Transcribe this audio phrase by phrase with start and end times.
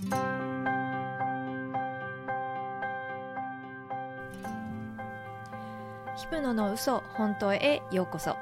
[0.00, 0.06] ヒ
[6.30, 8.34] プノの嘘本当へようこそ。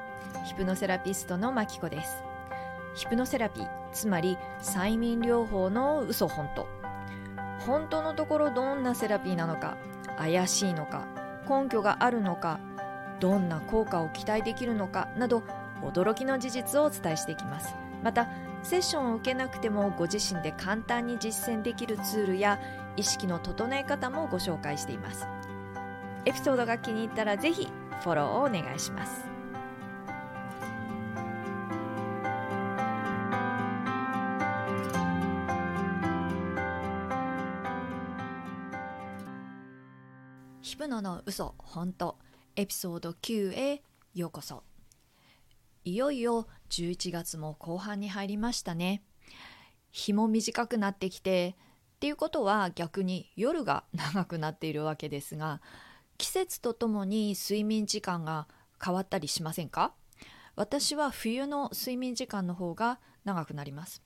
[0.47, 2.23] ヒプノセラピストのマキコです。
[2.95, 6.69] ヒプノセラピーつまり催眠療法の嘘本当。
[7.67, 9.77] 本当のところどんなセラピーなのか
[10.17, 11.07] 怪しいのか
[11.51, 12.61] 根拠があるのか
[13.19, 15.43] どんな効果を期待できるのかなど
[15.83, 17.75] 驚きの事実をお伝えしていきます。
[18.05, 18.29] また
[18.63, 22.61] セッションを受けなくてもご自身で簡単に実践できるツールや
[22.97, 25.27] 意識の整え方もご紹介しています。
[26.25, 27.69] エピソードが気に入ったらぜひ
[28.03, 29.25] フォローをお願いします。
[40.61, 42.19] ヒプノの嘘本当
[42.57, 43.83] エピソード9へ
[44.15, 44.68] ようこそ。
[45.89, 49.03] いよいよ11月も後半に入りましたね。
[49.91, 51.57] 日も短くなってきて
[51.97, 55.63] っていうことは逆に夜が長くなっているわけですが
[56.19, 58.49] 季節とともに睡眠時間が
[58.85, 59.95] 変わったりしませんか？
[60.57, 64.03] 私は冬の睡眠時間の方が長くなります。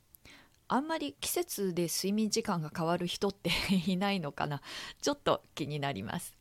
[0.68, 3.50] あんまり季節で睡眠時間が変わる人って
[3.90, 4.62] いないのかな？
[5.00, 6.36] ちょっと気になります。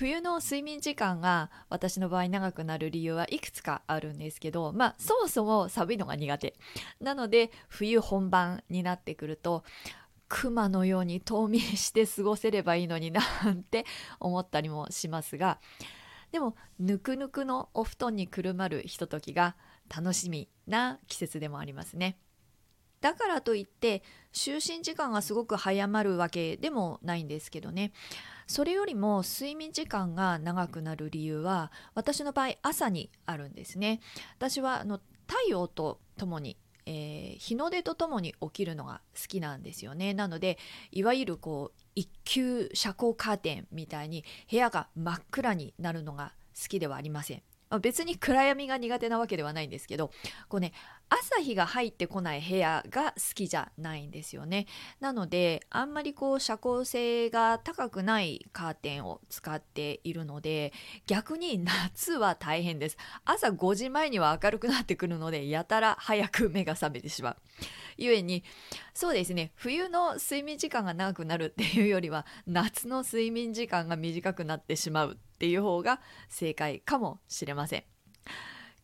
[0.00, 6.54] 冬の睡眠時間が私の場合長くなる理由はいくつかあるんですけどまあそもそも寒いのが苦手
[7.02, 9.62] なので冬本番になってくると
[10.26, 13.20] 熊のように冬眠して過ごせればいいのにな
[13.52, 13.84] んて
[14.20, 15.60] 思ったりもしますが
[16.32, 19.54] でもぬくぬくのお布団にくるまるひとときが
[19.94, 22.16] 楽しみな季節でもありますね。
[23.00, 27.92] だからといって就寝時間がすごく早まるわけでもないんですけどね。
[28.46, 34.00] それよりも睡眠時間が長くなる理由は私の場合朝にあるんですね。
[34.38, 36.56] 私はあの太陽とともに
[36.86, 40.12] えー、日の出とともに起きるのが好きなんですよね。
[40.12, 40.58] なので
[40.90, 47.42] いわゆるこう一級遮光カーテンみたいに部屋が真っ暗になるのが好きではありません。
[47.78, 50.10] 別に暗闇が苦手なわけではないんですけど
[50.48, 50.72] こうね
[51.08, 54.66] 朝日が入ってこない部屋が好きじゃないんですよね。
[55.00, 60.72] なのであんまりこう遮光性が高くないカーテンを使っているので
[61.06, 62.96] 逆に夏は大変です。
[63.24, 67.36] 朝5時前には明るくなってくるのでやたら早く目が覚めてしまう。
[67.96, 68.44] ゆえに
[68.94, 75.18] そうですね冬の睡眠時間が長くなるっていうよりは夏の睡眠時間が短くなってしまう。
[75.40, 77.84] っていう方が正解かもしれません。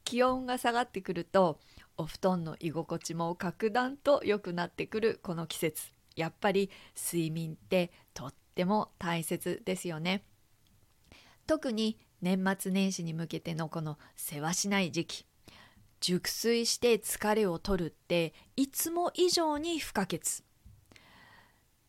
[0.05, 1.61] 気温が下がってくると
[1.99, 5.93] お布団の居心地も格段と良くなってくるこの季節。
[6.15, 10.25] やっぱり睡眠ってとっても大切ですよね。
[11.47, 15.27] 特に年末年始に向けてのこのせわしない時期。
[16.01, 20.43] 熟睡して疲れを取るっていつも以上に不可欠。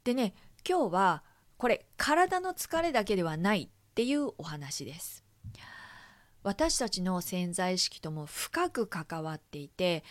[0.04, 0.34] でね
[0.68, 1.24] 今日は
[1.56, 5.24] これ体の疲れだけではないっていうお話です
[6.44, 10.04] 私たちの潜在意識とも深く関わっていて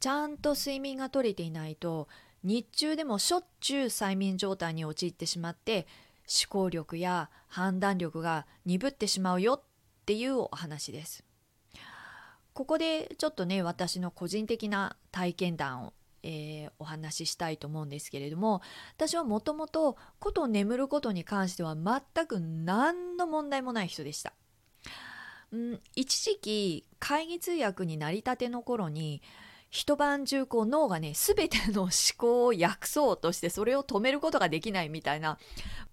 [0.00, 2.08] ちゃんと睡眠が取れていないと
[2.42, 5.86] 日中でもしょっちゅう催眠状態に陥ってしまって
[6.22, 9.62] 思考力や判断力が鈍ってしまうよっ
[10.06, 11.22] ていうお話です。
[12.54, 15.92] ここでちょっとね私の個人的な体験談を、
[16.24, 18.62] えー、お話ししたいと思うんですけれども
[18.96, 24.32] 私はもともとこと眠ることに関しては全く何の問題もない人でした。
[25.52, 29.22] うん、一時期会議通訳になりたての頃に
[29.70, 35.38] 一晩中こう脳がね全ての思考を訳そうとしてそれを止めることができないみたいな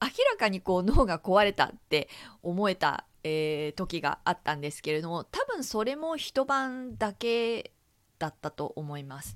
[0.02, 2.08] 明らかにこう脳が壊れたって
[2.42, 7.72] 思えた、えー、時があったんですけれども多分それも一晩だけ
[8.18, 9.36] だったと思います。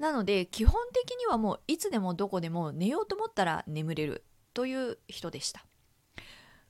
[0.00, 4.24] なので基本的にはもういつでもどこでも寝ようと思ったら眠れる
[4.54, 5.64] という人でした。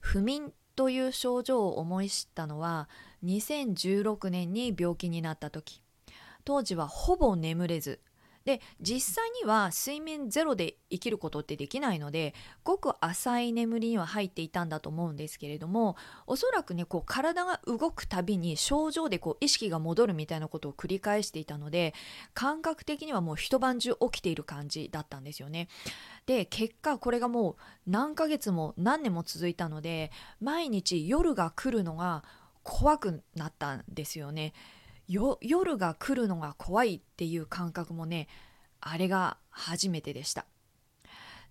[0.01, 2.89] 不眠という症状を思い知ったのは
[3.25, 5.83] 2016年に病気になった時
[6.45, 8.01] 当時はほぼ眠れず
[8.45, 12.35] で実際には睡眠ゼロで生きることってできないので
[12.65, 15.97] ごく浅い眠りには入っていたんだと思うんですけれども
[16.27, 21.95] おそらくねこう体が動くたびに症状でこう意識が戻るみたいなことを繰り返していたので
[22.33, 25.69] 感覚的にはもう一晩中起きている感じだったんですよね。
[26.27, 30.11] で結果これがもう何ヶ月も何年も続いたので
[30.41, 32.25] 毎日夜が来るのが
[32.63, 34.53] 怖くなったんですよね。
[35.11, 38.29] 夜が来るのが怖いっていう感覚もね
[38.81, 40.47] あれが初めてでした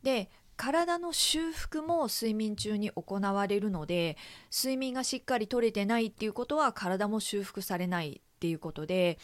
[0.01, 4.17] で体の修復も睡眠中に行われるので
[4.51, 9.19] 睡眠がしっかりとれてないっていうことは体も修復されないっていうことで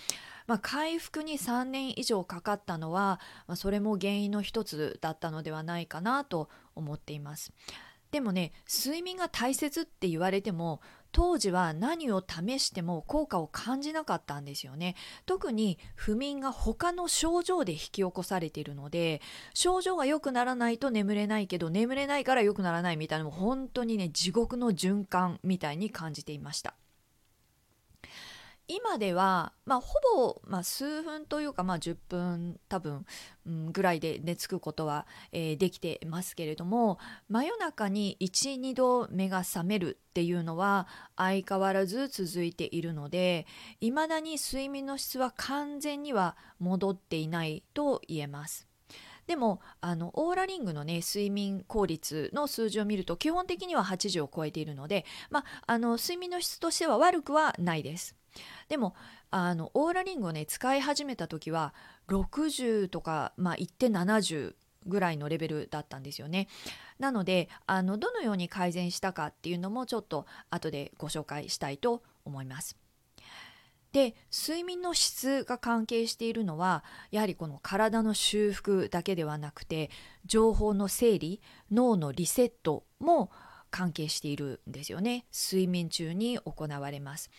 [0.48, 7.52] まあ、回復に3年以上かかったのは、まあ、それも原因の一つだったのではないかなと思っています。
[8.12, 10.80] でもね睡眠が大切って言われても
[11.16, 14.96] 当時は何を試しても効果を感じなかったんですよね。
[15.26, 19.22] 特に不眠が他の症状で引き起こされているので
[19.54, 26.74] 症状が良くならないと眠れないけど眠れないから良くならないみたいなのも本当にね地獄の循環みたいに感じていました。
[28.68, 33.06] 今では、まあ、ほぼ、まあ、数分というか、まあ、10分多分、
[33.46, 36.98] うん、ぐらいで寝つくことは、えー、できてますけれども
[37.30, 43.46] 真夜中に12度目が覚めるっていうのは相変わらず続いているので
[43.82, 48.68] いまだに睡眠の質は完全には戻っていないと言えます。
[49.28, 58.16] でもあのオーラリングのね睡眠効率の数字を見ると基本的には8時を超えているので、まあ、の睡眠の質としては悪くはないです。
[58.70, 58.96] でも
[59.32, 61.74] あのオーラリングをね使い始めた時は
[62.08, 64.56] 60とか、まあ、って70
[64.86, 66.48] ぐらいのレベルだったんですよね。
[67.00, 72.78] なのであのどのように改善したかっていうのもちょっと後でご紹介したいと思います。
[73.92, 79.90] で睡眠の質が関係しているのはやはりこの体の修復だけではなくて
[80.26, 81.42] 情報の整理
[81.72, 83.32] 脳のリセットも
[83.76, 85.26] 関係しているんですよね。
[85.34, 87.30] 睡眠中に行われます。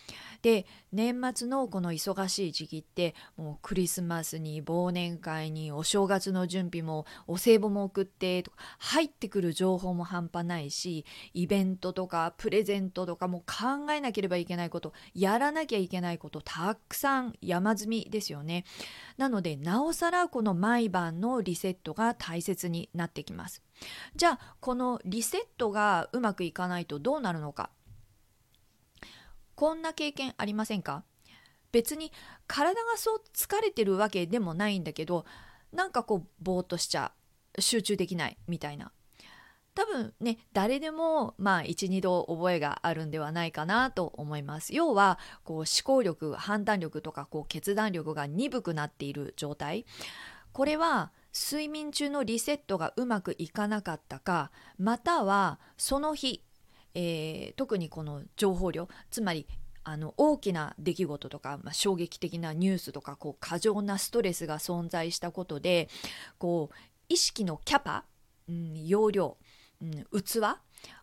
[0.42, 18.66] で年末のこの忙しい時期ってもうクリスマスに忘年会にお正月の準備もお歳暮も送ってとか入ってくる情報も半端ないしイベントとかプレゼントとかも考えなければいけないことやらなきゃいけないことたくさん山積みですよね。
[19.16, 23.65] なのでなおさらこの毎晩のリセットが大切になってきます。
[24.14, 27.70] じゃあこのリセットがうまくいかないとどうなるのか。
[29.54, 31.04] こんな経験ありませんか？
[31.72, 32.12] 別に
[32.46, 35.26] 体がそう疲れてるわけでもないんだけど
[35.72, 37.12] なんかこうぼーっとしちゃ
[37.56, 38.92] う集中できないみたいな。
[39.74, 44.74] 多分ね誰でもまあ12度覚えがあるんではないかなと思います。
[44.74, 49.84] 要はこう思考力判断力とかこう決断力が鈍くなっている状態。
[50.52, 56.42] これは睡眠中のリセットがうまくいかなかったかまたはその日、
[56.94, 59.46] えー、特にこの情報量つまり
[59.84, 65.90] あの大きな出来事とか、まあ、衝撃的なニュースとかこう過剰なストレスが存在したことで
[66.38, 66.74] こう
[67.10, 68.04] 意識のキャパ、
[68.48, 69.36] うん、容量、
[69.82, 70.40] うん、器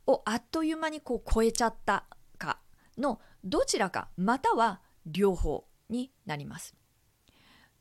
[0.07, 2.05] をあっという間にこう超えちゃった
[2.39, 2.57] か
[2.97, 6.75] のどちらかまたは両方になります。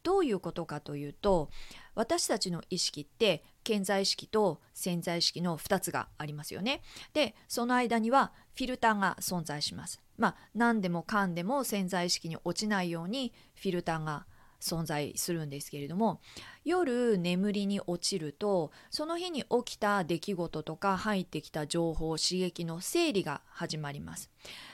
[0.02, 1.50] どういうことかというと
[1.94, 6.82] 私たちの意識って健在意識と潜在意識の2つがありますよね。
[7.12, 10.00] でその間にはフィルターが存在します。
[10.18, 14.26] まあ何でもかんでも潜在意識に落ちないようにフィルターが
[14.62, 16.20] 存在するんですけれども
[16.64, 24.30] 夜眠りに落ちるとその日に起きた出来事とか入ってきた情報刺激の整理が始まります。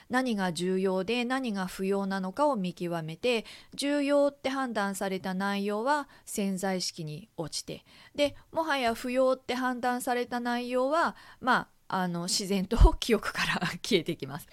[0.09, 3.45] 何が重要で何が不要なのかを見極めて
[3.75, 14.47] 重要って判断された内容は潜在意識に落ちてでもはや不要って判断された内容はまああの自然と 記憶から 消えていきます。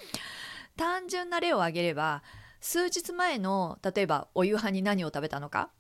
[0.76, 2.22] 単純な例を挙げれば
[2.61, 5.70] 数日前の例えばお夕飯に何を食べたのか？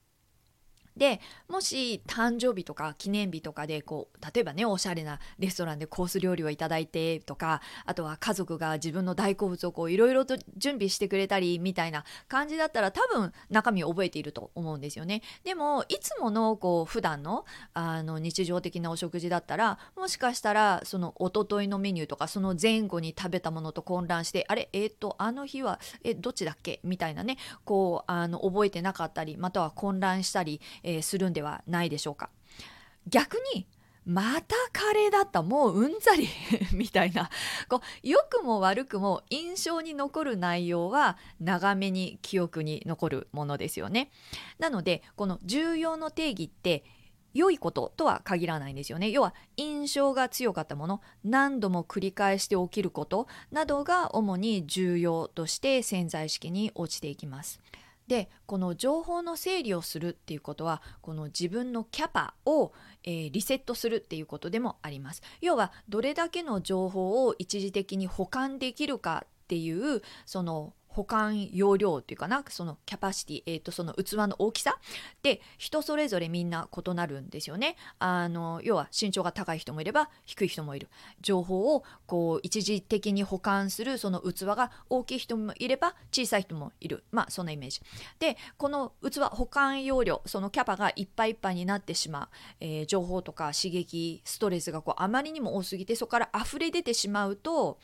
[0.96, 15.22] でもし誕生日とか記念日とかでこう例えばねおしゃれなレストランでコース料理をいただいてとかあとは家族が自分の大好物をいろいろと準備してくれたりみたいな感じだったら多分中身を覚えていると思うんですよね。
[15.44, 17.44] でもいつものこう普段の
[17.74, 26.80] あの日常的なお食事だったらもしかしたらそのおとといのメニューとかその前後に食べたものと混乱してあれえっ、ー、とあの日はえどっちだっけ？
[26.84, 32.30] みたいなねこうあの覚えてなかったりまたは混乱したりえー、するんではないでしょうか。
[33.06, 33.66] 逆に
[34.06, 36.28] またカレーだったもううんざり
[36.72, 37.28] みたいな。
[37.68, 44.10] こう良くも悪くも印象に残る内容は長めに記憶に残るものですよね。
[44.58, 46.84] なのでこの重要の定義って
[47.34, 49.10] 良いこととは限らないんですよね。
[49.10, 57.60] 要は印象が強かったもの何度も繰り返して起きることなどが主に重要として潜在意識に落ちていきます。
[58.08, 62.72] でこの情報の整理をするっていうことはこの自分のキャパを、
[63.04, 65.22] えー、リセットするっていうことでもあります。
[65.40, 74.78] 要はどれだけの情報を一時的に保管できるかっていうその保管容量っていうかなそのキャパシティ、えー、とその器の大きさ。
[75.22, 77.76] で人それぞれみんな異なるんですよね。
[77.98, 80.88] あの要は身長が高い人もいれば低い人もいる。
[81.20, 87.04] 情報をこう一時的に保管するその器が大きい人もいれば小さい人もいる。
[87.10, 87.82] まあそんなイメージ。
[88.18, 92.28] でこの器保管容量そのキャパがいっぱいいっぱいになってしまう、
[92.60, 97.78] えー、情報とか刺激ストレスがこうあまりにも多すぎてそこから溢れ出てしまうと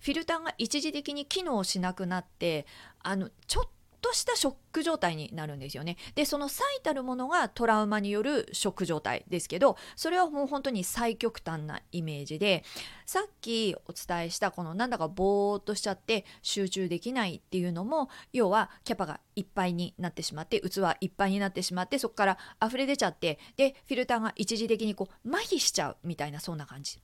[0.00, 2.66] フィルターが一時的に機能しなくなって
[3.02, 3.64] あのちょっ
[4.00, 5.96] としたショック状態になるんですよね。
[6.14, 12.64] でその最たるものがトラウマによるショック状態ですけどそれはもう本当に最極端なイメージで
[13.06, 27.00] さっきお伝えしたこのなんだかぼーっとしちゃって集中できないっていうのも要はキャパがいっぱいになってしまって器いっぱいになってしまってそこから溢れ出ちゃってでフィルターが一時的にこう麻痺しちゃうみたいなそんな感じ。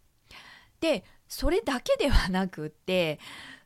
[0.81, 3.19] でそれだけではなくって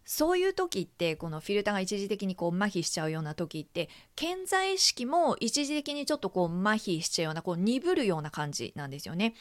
[0.04, 9.34] そういう時ってこのフィルターが一時的にこう麻痺しちゃうような時って健在意識も一時的にちょっとこう麻痺しちゃうようなこう鈍るような感じなんですよね。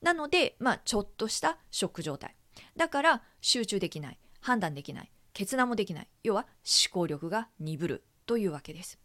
[0.00, 2.34] なのでまあちょっとしたショック状態。
[2.76, 8.98] だから集中できない判断できない決断もできない要は思考力が鈍るというわけです。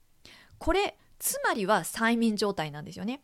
[0.60, 3.22] これつまりは催眠状態なんですよね。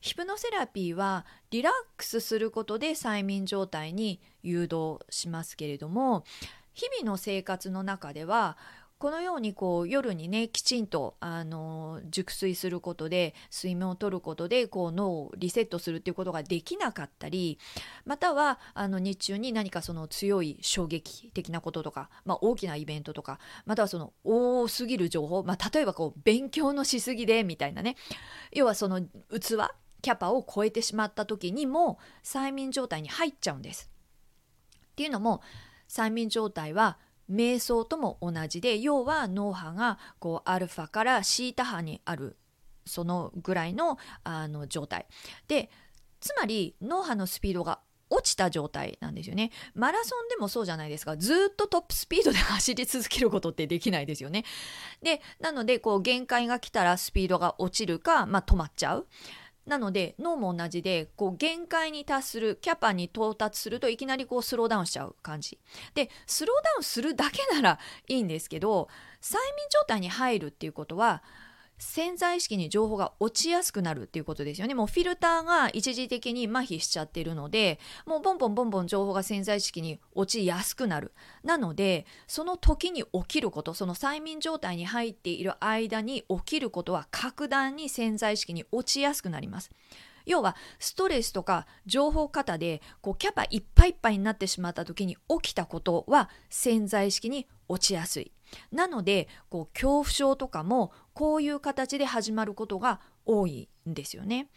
[0.00, 6.24] ヒプノセラピーはリラックスすることで催眠状態に誘導しますけれども
[6.74, 8.56] 日々の生活の中では
[8.98, 17.58] このようにこう夜にねきちんとあの熟睡することで睡眠をとることでこう脳をリセットするっていうことができなかったり
[18.06, 27.96] またはあの日中に何かその強い衝撃的なこととか、まあ、大きなイベントとかまたはその多すぎる情報、まあ、例えばこう勉強のしすぎでみたいなね。
[28.52, 29.58] 要はその器
[30.06, 33.90] キャパを超えてしまった時にも催眠状態に入っちゃうんです。
[34.92, 35.42] っていうのも
[35.88, 36.96] 催眠状態は
[37.28, 42.36] 瞑想とも同じで要は脳波がこうアルファからシータ波にある
[42.84, 45.06] そのぐらいのあの状態
[45.48, 45.70] で
[46.20, 49.50] つまり脳波のスピードが落ちた状態なんですよね。
[49.74, 51.16] マラソンでもそうじゃないですか。
[51.16, 54.44] ずっとトップスピードで走り続けることってできないですよね。
[55.02, 59.08] で、なので、こう、限界が来たらスピードが落ちるか、まあ、止まっちゃう。
[59.66, 65.58] なので脳も同じでこう限界に達するキャパに到達するといきなりこうスローダウンしちゃう感じ。
[65.94, 68.88] でスローダウンするだけならいいんですけど
[69.20, 71.22] 催眠状態に入るっていうことは
[71.78, 74.74] 潜在意識に情報が落ちやすくなるっていうことですよね。
[74.74, 81.12] もうフィルターが一時的に麻痺しちゃってるので、もうボンボンボンボン情報が潜在意識に落ちやすくなる。
[81.44, 89.70] なので、その時に起きること、その催眠状態に入っている間に起きることは格段に潜在意識に落ちやすくなります。
[90.26, 98.32] 要はストレスとか情報過多でこうキャパいっぱいいっぱいになってしまった時に起きたことは潜在意識に落ちやすい。
[98.70, 104.50] なのでこう恐怖症とかもこういう形で始まることが多いんですよね。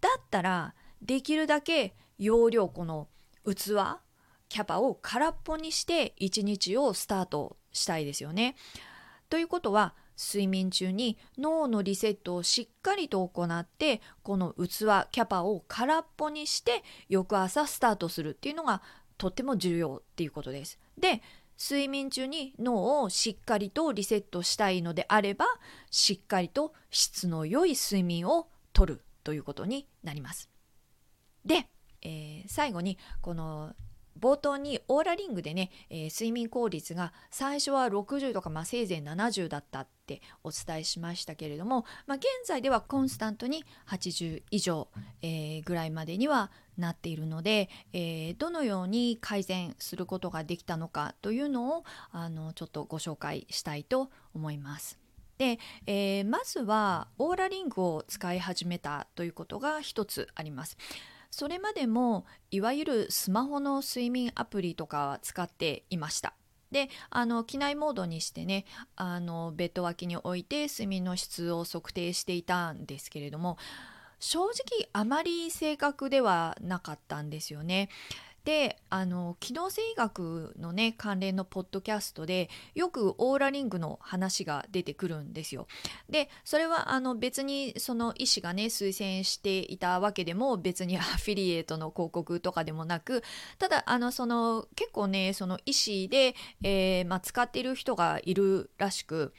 [0.00, 3.06] だったらできるだけ容量この
[3.46, 4.00] 器
[4.48, 8.56] キャパを空っぽにして一日をスタートしたいですよね。
[9.28, 14.66] ということは睡眠中に脳のリセットをしっかりと行ってこの器
[15.12, 18.82] キャパを空っぽにして翌朝スタートするっていうのが
[19.18, 20.80] とっても重要っていうことです。
[20.98, 21.22] で
[21.60, 25.44] 睡眠中に脳をしっかりとリセットしたいのであれば
[25.90, 30.48] しっかりと質の良い睡眠をとるということになります。
[31.44, 31.68] で、
[32.00, 33.74] えー、最後にこの
[34.20, 44.88] 冒頭にオーラリングでね、えー、睡眠効率が最初は60とか、まあ、せいぜい70だったってお伝えしましたけれども、まあ、現在ではコンスタントに80以上、
[45.22, 54.98] えー、ぐらいまでにはなっているので、えー、どのように改善することができたのかというのをあのちょっとご紹介したいと思います。
[55.38, 60.76] で、え、まずはオーラリングを使い始めたということが一つあります。
[61.30, 66.34] それまでもいわゆるスマホの睡眠アプリとかは使っていました。
[66.70, 73.58] であの機内モードにしてねあのベッド脇に置いて睡眠の質を測定していたんですけれども
[74.20, 77.88] 正直あまり正確ではなかったんですよね。
[78.44, 85.66] であの機能性医学のね関連のポッドキャストでよくオーラリングの話が出てくるんですよ。
[86.08, 93.22] でそれはあの別にその医師がね推薦していたわけでも別に アフィリエイトの広告とかでもなく
[93.58, 99.34] ただあのその結構ねその医師で、えー、まあ、使っている人がいるらしく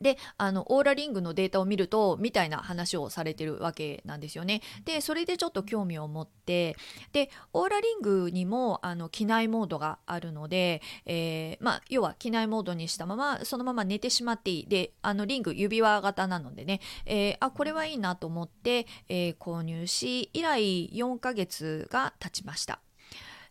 [0.00, 4.62] であのオーラリングのデータを見るとみたいな話をされてるわけなんですよね。
[4.84, 6.76] でそれでちょっと興味を持って
[7.12, 22.80] でオーラリングにもあの機内モードがあるので、えー、まあ、要は機内モードにしたままそのまま寝てしまっていいであのリング指輪型なのでね、えー、あこれはいいなと思って、えー、購入し以来4ヶ月が経ちました。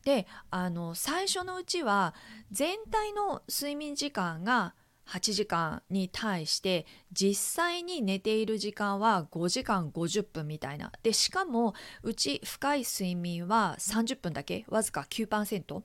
[0.04, 2.14] であの最初のうちは
[2.52, 4.74] 全体の睡眠時間が
[5.12, 10.92] 8時間に対して実際に寝ている時間は5時間50分みたいな。
[11.04, 15.82] でしかもうち深い睡眠は30分だけわずか9%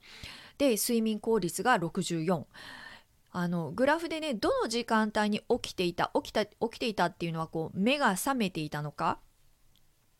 [0.58, 2.44] で睡眠効率が64
[3.32, 9.18] あのグラフでねどの時間帯に起きていた起きた起きていたっていうのはこう目が覚めていたのか？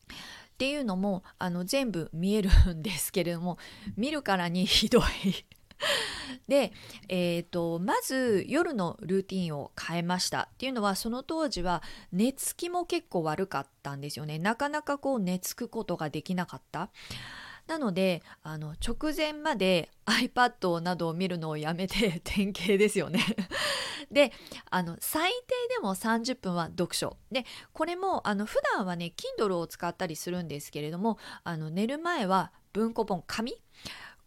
[0.09, 3.57] っていうのもあの全部見えるんですけれども
[3.95, 5.03] 見るからにひどい。
[6.47, 6.73] で、
[7.07, 14.39] えーと、まず夜のルーティンを変えましたっていうのはその当時は寝つきも結構悪かったんですよね。
[14.39, 16.89] なかなかこう寝つくことができなかった。
[17.67, 23.23] なのであの直前まで iPad などを見るのをやめて 典型ですよね。
[24.09, 24.31] で
[24.69, 27.17] あの最低でも30分は読書。
[27.29, 33.61] でこれもあの普段はね Kindle を使ったりするんですけれどもあの寝る前は文庫本紙。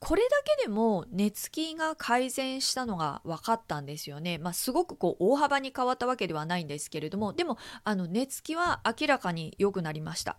[0.01, 0.29] これだ
[0.59, 4.39] けでも寝つきが改善したのが分かったんですよね。
[4.39, 10.39] まあ、すごくこう大幅に変わったわけではないんですけれどもでもあの寝つきは明らかに良くなりました。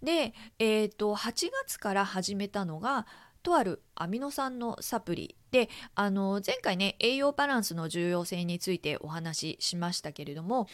[0.00, 3.06] で、えーと、8月から始めたのが
[3.42, 10.66] とあるアミノ酸のサプリであの前回ね栄養バランスの重要性についてお話ししましたけれども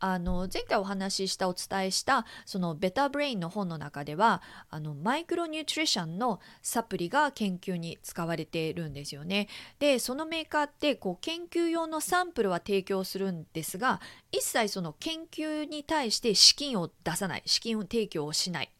[0.00, 9.48] あの前回お話ししたお伝えしたそのベタブレインの本の中ではあのマイクロニュートリションのサプリが研究に使われているんですよね。
[9.78, 14.00] でそのメーカーってこう研究用のサンプルは提供するんですが
[14.30, 18.70] 一切その研究に対して資金を出さない資金を提供をしない。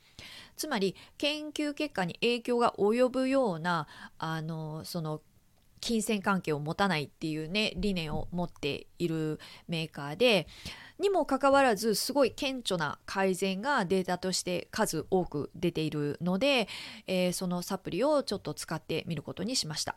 [0.56, 3.86] つまり研究結果に影響が及ぶような
[4.18, 5.20] あのその
[5.80, 10.46] 金銭関係を持たないっていうね理念を持っているメーカーで
[11.00, 16.68] にもかかわらずすごい顕著な改善がデータとして数多く出ているので、
[17.08, 19.96] えー、そのサプリをちょっと使ってみることにしました。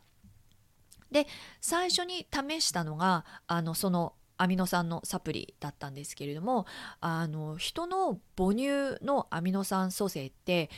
[1.11, 1.27] で
[1.61, 6.65] 最初に試したのがあのそのアミノ酸のサプリだったんですけれども
[7.01, 10.69] あの人の母乳のアミノ酸組成って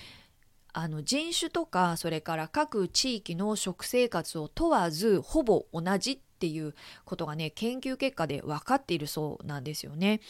[0.73, 10.21] あの人種とかそれから各地域の食生活を問わずほぼ同じっていうことがね研究結果で分かっているそうなんですよね。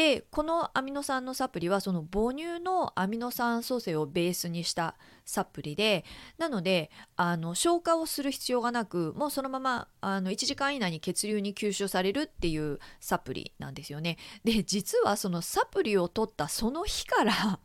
[0.00, 6.06] でこのアミノ酸のサプリはその母乳のアミノ酸組成をベースにしたサプリで
[6.38, 14.16] なのであの消化をする必要がなくもうそのままあの1時間以内に血流に吸収されるっていうサプリなんですよね。
[14.42, 17.60] で実はそのサプリを取ったその日から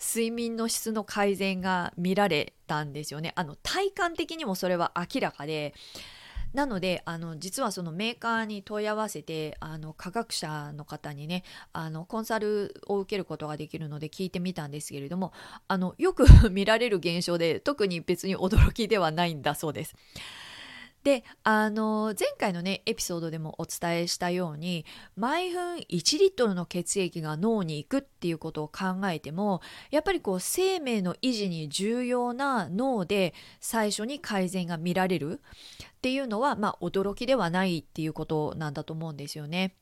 [0.00, 3.34] 睡眠の質の改善が見られたんですよね。
[3.36, 5.74] あの体感的にもそれは明らかで
[6.52, 15.32] なのであの実はそのメーカーに問い合わせてあの科学者の方にねあのコンサルを受けることができるので聞いてみたんですけれども
[15.68, 19.94] あのよく 見られる現象で特に別に驚きではないんだそうです。
[21.02, 24.84] であの前回のねエピソードでもお伝えしたように
[25.16, 39.74] 毎分1リットルの血液が脳に行くっていうことを考えてもやっぱりこう生命の維持に重要な脳で最初に改善が見られるっていうのはまあ驚きではないっていうことなんだと思うんですよね。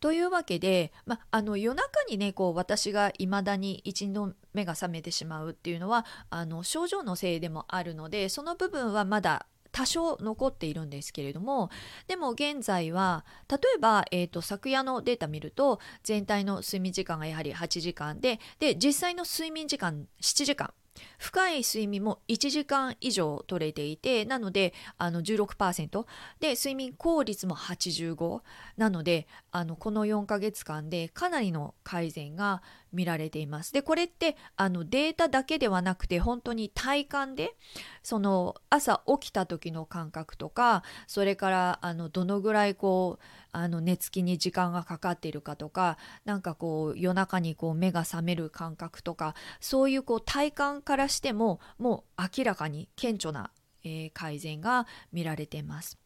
[0.00, 9.46] というわけで、まあの夜中にねこう私が未だに一度目が覚めてしまうっていうのはあの症状のせいでもあるのでその部分はまだ
[9.76, 11.68] 多少残っているんですけれども
[12.08, 20.72] でも現在は例えば、えーと、昨夜のデータ見ると全体の睡眠時間がやはり8時間でで実際の睡眠時間7時間。
[21.18, 26.06] 深い睡眠も1時間以上取れていてなのであの16%
[26.40, 28.40] で睡眠効率も85
[28.78, 32.62] なのであのこの4ヶ月間でかなりの改善が
[32.96, 33.72] 見られています。
[33.72, 37.54] でこれってあのデータだけではなくて本当に体感で
[38.02, 53.50] その朝起きた時の感覚とかそれからあのどのぐらいこうあの寝つきに時間がかかっているかとかなんかこう夜中にこう目が覚める感覚とかそういうこう体感からしてももう明らかに顕著な、
[53.84, 55.98] えー、改善が見られています。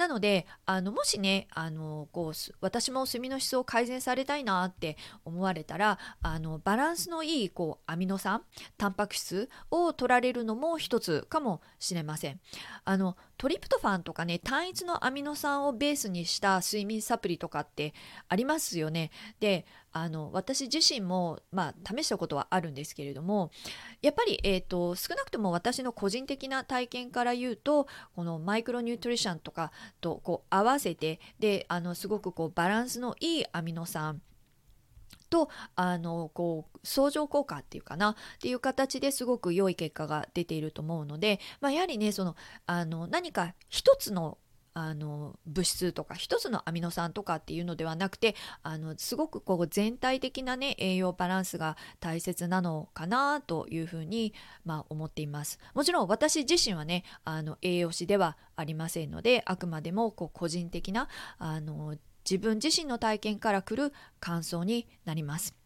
[0.00, 2.32] なのであのもしねあのこう
[2.62, 8.42] 私も炭の質を改善されたいなって思われたらあのバランスのいいこうアミノ酸
[8.78, 12.40] タンパク質を取られるのも一つかもしれません。
[12.86, 17.92] あのトリプトファンとかね単一のアミノ酸をベースにした睡眠サプリとかって
[18.26, 19.10] ありますよね。
[19.38, 23.50] であの私自身も、まあ、試したことはあるんですけれども
[24.02, 34.20] やっぱり、えーと、少なくとも私の個人的な体験から言うとこのマイクロニュートリションとかとこう合わせてであのすごくこうバランスのいいアミノ酸
[35.30, 44.38] とあのこう相乗効果っていうかなっていう形ですごく良い結果が出ていると思うので、まあ、やはりねそのあの何か一つの
[44.74, 54.32] あの物質とか一つのアミノ酸とかっていうのではなくてあのすごくこう全体的なね栄養バランスが大切なのかなというふうに、
[54.64, 55.58] まあ、思っています。
[55.74, 61.96] もちろん私自身はねあの栄養士ではありませんのであくまでもこう個人的なあの
[62.28, 65.59] 自分自身の体験から来る感想になります。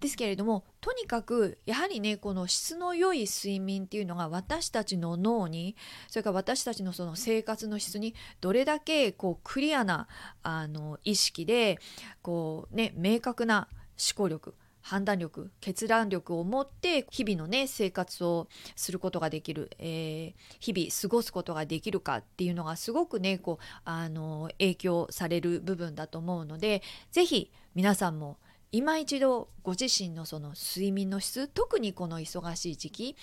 [0.00, 5.74] ですけれどもとにかくやはりねこの質の良い睡眠っていうのが私たちの脳に
[6.08, 10.06] それから私たちのその生活の質にどれだけこうクリアな
[10.42, 11.78] あの意識で
[12.22, 14.54] こうね明確な思考力
[14.86, 28.38] 判断力決断力を持って日々のね生活をすることができる、えー、日々過ごすことができるかっていうのがすごくねこうあの影響される部分だと思うので是非皆さんも
[28.72, 33.16] 今一度ご自身のその睡眠の質特にこの忙しい時期、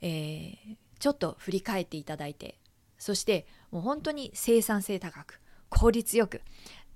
[0.00, 2.58] えー、ちょっと振り返っていただいて
[2.98, 6.42] そしてもう本当に生産性高く効率よく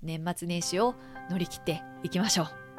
[0.01, 0.95] 年末年始を
[1.29, 2.69] 乗り切っていきましょう。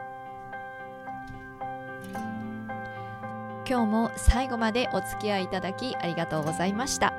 [3.71, 7.15] 今日も最後までお付き合いいただきありがとうございました。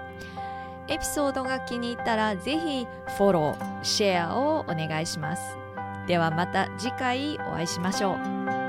[0.90, 5.61] エピソードが気に入ったらぜひフォローシェアをお願いします。
[6.08, 8.61] ではまた次回お会いしましょう。